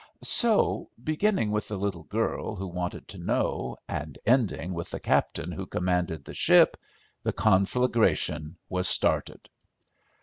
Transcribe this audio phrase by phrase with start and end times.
[0.23, 5.51] So, beginning with the little girl who wanted to know, and ending with the captain
[5.51, 6.75] who commanded the ship,
[7.21, 9.47] the conflagration was started.